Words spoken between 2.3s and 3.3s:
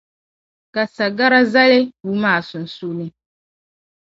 sunsuuni.